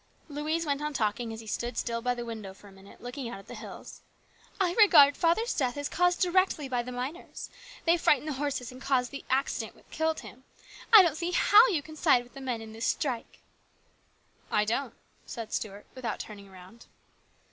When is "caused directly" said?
5.87-6.67